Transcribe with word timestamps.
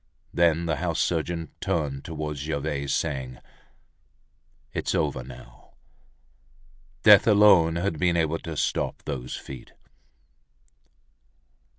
Then 0.33 0.65
the 0.65 0.77
house 0.77 0.99
surgeon 0.99 1.51
turned 1.61 2.03
towards 2.03 2.39
Gervaise, 2.39 2.91
saying: 2.91 3.37
"It's 4.73 4.95
over 4.95 5.23
now." 5.23 5.75
Death 7.03 7.27
alone 7.27 7.75
had 7.75 7.99
been 7.99 8.17
able 8.17 8.39
to 8.39 8.57
stop 8.57 9.03
those 9.05 9.35
feet. 9.35 9.73